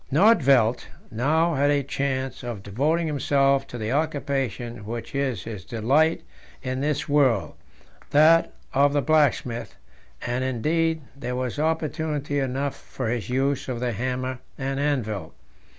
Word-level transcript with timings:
Nödtvedt 0.11 0.85
now 1.11 1.53
had 1.53 1.69
a 1.69 1.83
chance 1.83 2.41
of 2.41 2.63
devoting 2.63 3.05
himself 3.05 3.67
to 3.67 3.77
the 3.77 3.91
occupation 3.91 4.83
which 4.83 5.13
is 5.13 5.43
his 5.43 5.63
delight 5.63 6.23
in 6.63 6.81
this 6.81 7.07
world 7.07 7.53
that 8.09 8.51
of 8.73 8.93
the 8.93 9.03
blacksmith; 9.03 9.75
and, 10.25 10.43
indeed, 10.43 11.03
there 11.15 11.35
was 11.35 11.59
opportunity 11.59 12.39
enough 12.39 12.75
for 12.75 13.09
his 13.09 13.29
use 13.29 13.67
of 13.69 13.79
the 13.79 13.91
hammer 13.91 14.39
and 14.57 14.79
anvil. 14.79 15.35